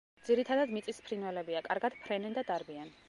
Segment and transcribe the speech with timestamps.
[0.27, 2.91] ძირითადად მიწის ფრინველებია, კარგად ფრენენ და დარბიან.